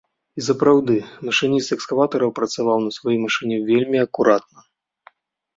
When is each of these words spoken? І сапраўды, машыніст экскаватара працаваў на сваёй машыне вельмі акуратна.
І 0.39 0.43
сапраўды, 0.45 0.95
машыніст 1.27 1.75
экскаватара 1.75 2.29
працаваў 2.39 2.77
на 2.87 2.91
сваёй 2.97 3.19
машыне 3.27 3.57
вельмі 3.69 3.97
акуратна. 4.09 4.59